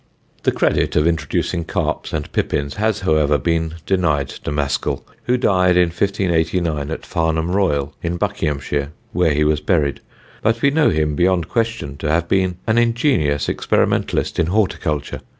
The 0.41 0.51
credit 0.51 0.95
of 0.95 1.05
introducing 1.05 1.63
carps 1.63 2.11
and 2.11 2.31
pippins 2.31 2.77
has, 2.77 3.01
however, 3.01 3.37
been 3.37 3.75
denied 3.85 4.29
to 4.29 4.49
Mascall, 4.51 5.03
who 5.25 5.37
died 5.37 5.77
in 5.77 5.89
1589 5.89 6.89
at 6.89 7.05
Farnham 7.05 7.51
Royal 7.55 7.93
in 8.01 8.17
Buckinghamshire, 8.17 8.93
where 9.11 9.31
he 9.35 9.43
was 9.43 9.61
buried; 9.61 9.99
but 10.41 10.59
we 10.63 10.71
know 10.71 10.89
him 10.89 11.13
beyond 11.15 11.49
question 11.49 11.97
to 11.97 12.09
have 12.09 12.27
been 12.27 12.57
an 12.65 12.79
ingenious 12.79 13.47
experimentalist 13.47 14.39
in 14.39 14.47
horticulture. 14.47 15.21